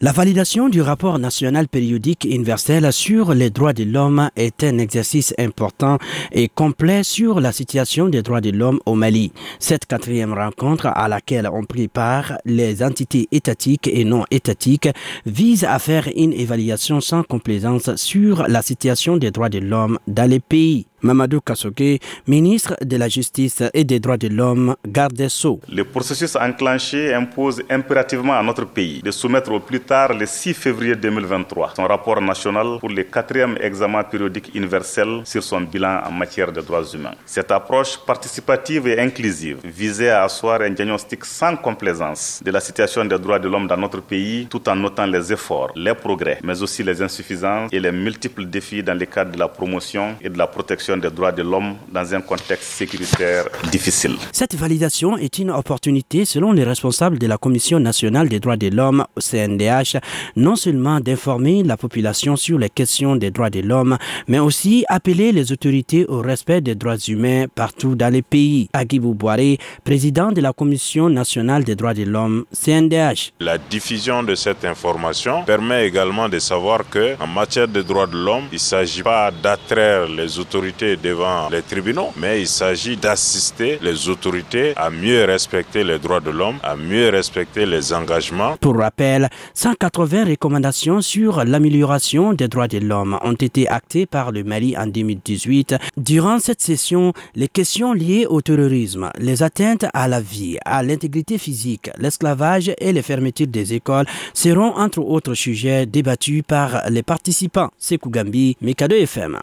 La 0.00 0.12
validation 0.12 0.68
du 0.68 0.80
rapport 0.80 1.18
national 1.18 1.66
périodique 1.66 2.24
universel 2.24 2.92
sur 2.92 3.34
les 3.34 3.50
droits 3.50 3.72
de 3.72 3.82
l'homme 3.82 4.30
est 4.36 4.62
un 4.62 4.78
exercice 4.78 5.34
important 5.38 5.98
et 6.30 6.48
complet 6.48 7.02
sur 7.02 7.40
la 7.40 7.50
situation 7.50 8.08
des 8.08 8.22
droits 8.22 8.40
de 8.40 8.50
l'homme 8.50 8.78
au 8.86 8.94
Mali. 8.94 9.32
Cette 9.58 9.86
quatrième 9.86 10.34
rencontre 10.34 10.86
à 10.86 11.08
laquelle 11.08 11.48
ont 11.48 11.64
pris 11.64 11.88
part 11.88 12.38
les 12.44 12.80
entités 12.84 13.26
étatiques 13.32 13.88
et 13.92 14.04
non 14.04 14.22
étatiques 14.30 14.88
vise 15.26 15.64
à 15.64 15.80
faire 15.80 16.08
une 16.14 16.32
évaluation 16.32 17.00
sans 17.00 17.24
complaisance 17.24 17.96
sur 17.96 18.46
la 18.46 18.62
situation 18.62 19.16
des 19.16 19.32
droits 19.32 19.48
de 19.48 19.58
l'homme 19.58 19.98
dans 20.06 20.30
les 20.30 20.38
pays. 20.38 20.86
Mamadou 21.02 21.40
Kassoke, 21.40 22.00
ministre 22.26 22.76
de 22.84 22.96
la 22.96 23.08
Justice 23.08 23.62
et 23.72 23.84
des 23.84 24.00
droits 24.00 24.16
de 24.16 24.28
l'homme, 24.28 24.74
garde 24.86 25.12
des 25.12 25.28
Sceaux. 25.28 25.60
Le 25.72 25.84
processus 25.84 26.34
enclenché 26.36 27.14
impose 27.14 27.62
impérativement 27.70 28.34
à 28.34 28.42
notre 28.42 28.64
pays 28.66 29.00
de 29.02 29.10
soumettre 29.10 29.52
au 29.52 29.60
plus 29.60 29.80
tard 29.80 30.12
le 30.14 30.26
6 30.26 30.54
février 30.54 30.96
2023 30.96 31.74
son 31.76 31.84
rapport 31.86 32.20
national 32.20 32.78
pour 32.80 32.88
le 32.88 33.02
quatrième 33.04 33.56
examen 33.60 34.02
périodique 34.02 34.50
universel 34.54 35.20
sur 35.24 35.42
son 35.42 35.60
bilan 35.60 36.00
en 36.06 36.10
matière 36.10 36.52
de 36.52 36.60
droits 36.60 36.84
humains. 36.94 37.14
Cette 37.24 37.50
approche 37.52 37.96
participative 38.04 38.88
et 38.88 38.98
inclusive 38.98 39.58
visait 39.64 40.10
à 40.10 40.24
asseoir 40.24 40.60
un 40.62 40.70
diagnostic 40.70 41.24
sans 41.24 41.56
complaisance 41.56 42.40
de 42.44 42.50
la 42.50 42.60
situation 42.60 43.04
des 43.04 43.18
droits 43.18 43.38
de 43.38 43.48
l'homme 43.48 43.66
dans 43.66 43.76
notre 43.76 44.00
pays 44.02 44.46
tout 44.50 44.68
en 44.68 44.76
notant 44.76 45.06
les 45.06 45.32
efforts, 45.32 45.70
les 45.76 45.94
progrès, 45.94 46.38
mais 46.42 46.60
aussi 46.62 46.82
les 46.82 47.00
insuffisances 47.02 47.70
et 47.72 47.80
les 47.80 47.92
multiples 47.92 48.46
défis 48.46 48.82
dans 48.82 48.98
le 48.98 49.06
cadre 49.06 49.32
de 49.32 49.38
la 49.38 49.48
promotion 49.48 50.16
et 50.20 50.28
de 50.28 50.38
la 50.38 50.46
protection 50.46 50.87
des 50.96 51.10
droits 51.10 51.32
de 51.32 51.42
l'homme 51.42 51.74
dans 51.92 52.14
un 52.14 52.20
contexte 52.20 52.64
sécuritaire 52.72 53.44
difficile. 53.70 54.16
Cette 54.32 54.54
validation 54.54 55.16
est 55.16 55.38
une 55.38 55.50
opportunité, 55.50 56.24
selon 56.24 56.52
les 56.52 56.64
responsables 56.64 57.18
de 57.18 57.26
la 57.26 57.36
Commission 57.38 57.78
nationale 57.80 58.28
des 58.28 58.40
droits 58.40 58.56
de 58.56 58.68
l'homme, 58.68 59.04
CNDH, 59.18 59.98
non 60.36 60.56
seulement 60.56 61.00
d'informer 61.00 61.62
la 61.62 61.76
population 61.76 62.36
sur 62.36 62.58
les 62.58 62.70
questions 62.70 63.16
des 63.16 63.30
droits 63.30 63.50
de 63.50 63.60
l'homme, 63.60 63.98
mais 64.26 64.38
aussi 64.38 64.84
appeler 64.88 65.32
les 65.32 65.52
autorités 65.52 66.06
au 66.06 66.20
respect 66.20 66.60
des 66.60 66.74
droits 66.74 66.96
humains 66.96 67.46
partout 67.54 67.94
dans 67.94 68.12
les 68.12 68.22
pays. 68.22 68.68
Agibou 68.72 69.14
Boiré, 69.14 69.58
président 69.84 70.32
de 70.32 70.40
la 70.40 70.52
Commission 70.52 71.08
nationale 71.10 71.64
des 71.64 71.74
droits 71.76 71.94
de 71.94 72.04
l'homme, 72.04 72.44
CNDH. 72.52 73.32
La 73.40 73.58
diffusion 73.58 74.22
de 74.22 74.34
cette 74.34 74.64
information 74.64 75.44
permet 75.44 75.86
également 75.86 76.28
de 76.28 76.38
savoir 76.38 76.88
que, 76.88 77.14
en 77.20 77.26
matière 77.26 77.68
de 77.68 77.82
droits 77.82 78.06
de 78.06 78.16
l'homme, 78.16 78.44
il 78.52 78.54
ne 78.56 78.58
s'agit 78.58 79.02
pas 79.02 79.30
d'attraire 79.30 80.06
les 80.08 80.38
autorités 80.38 80.77
devant 80.84 81.48
les 81.50 81.62
tribunaux, 81.62 82.12
mais 82.16 82.40
il 82.40 82.46
s'agit 82.46 82.96
d'assister 82.96 83.78
les 83.82 84.08
autorités 84.08 84.72
à 84.76 84.90
mieux 84.90 85.24
respecter 85.24 85.82
les 85.84 85.98
droits 85.98 86.20
de 86.20 86.30
l'homme, 86.30 86.58
à 86.62 86.76
mieux 86.76 87.08
respecter 87.08 87.66
les 87.66 87.92
engagements. 87.92 88.56
Pour 88.60 88.76
rappel, 88.78 89.28
180 89.54 90.24
recommandations 90.24 91.00
sur 91.00 91.44
l'amélioration 91.44 92.32
des 92.32 92.48
droits 92.48 92.68
de 92.68 92.78
l'homme 92.78 93.18
ont 93.22 93.32
été 93.32 93.68
actées 93.68 94.06
par 94.06 94.30
le 94.32 94.44
Mali 94.44 94.76
en 94.76 94.86
2018. 94.86 95.74
Durant 95.96 96.38
cette 96.38 96.60
session, 96.60 97.12
les 97.34 97.48
questions 97.48 97.92
liées 97.92 98.26
au 98.28 98.40
terrorisme, 98.40 99.10
les 99.18 99.42
atteintes 99.42 99.86
à 99.92 100.06
la 100.08 100.20
vie, 100.20 100.58
à 100.64 100.82
l'intégrité 100.82 101.38
physique, 101.38 101.90
l'esclavage 101.98 102.70
et 102.78 102.92
les 102.92 103.02
fermetures 103.02 103.46
des 103.48 103.74
écoles 103.74 104.06
seront 104.34 104.76
entre 104.76 105.00
autres 105.00 105.34
sujets 105.34 105.86
débattus 105.86 106.42
par 106.46 106.82
les 106.88 107.02
participants. 107.02 107.70
Sekou 107.78 108.10
Gambi, 108.10 108.56
Mikado 108.60 108.94
FM. 108.94 109.38